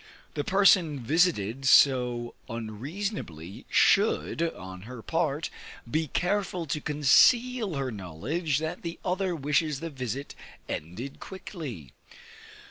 The 0.33 0.43
person 0.43 0.99
visited 0.99 1.65
so 1.65 2.33
unseasonably, 2.49 3.67
should, 3.69 4.41
on 4.41 4.81
her 4.89 5.03
part, 5.03 5.51
be 5.87 6.07
careful 6.07 6.65
to 6.65 6.81
conceal 6.81 7.75
her 7.75 7.91
knowledge 7.91 8.57
that 8.57 8.81
the 8.81 8.97
other 9.05 9.35
wishes 9.35 9.79
the 9.79 9.91
visit 9.91 10.33
ended 10.67 11.19
quickly. 11.19 11.93